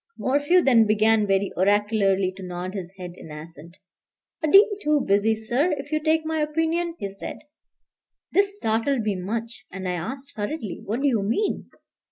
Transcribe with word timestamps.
Morphew 0.17 0.63
then 0.63 0.87
began 0.87 1.27
very 1.27 1.51
oracularly 1.55 2.33
to 2.35 2.41
nod 2.41 2.73
his 2.73 2.91
head 2.97 3.13
in 3.17 3.29
assent. 3.29 3.77
"A 4.41 4.47
deal 4.49 4.67
too 4.81 5.01
busy, 5.01 5.35
sir, 5.35 5.75
if 5.77 5.91
you 5.91 5.99
take 6.03 6.25
my 6.25 6.39
opinion," 6.39 6.95
he 6.97 7.07
said. 7.07 7.37
This 8.31 8.55
startled 8.55 9.01
me 9.01 9.15
much, 9.15 9.63
and 9.71 9.87
I 9.87 9.91
asked 9.93 10.35
hurriedly, 10.37 10.81
"What 10.83 11.01
do 11.01 11.07
you 11.07 11.21
mean?" 11.21 11.69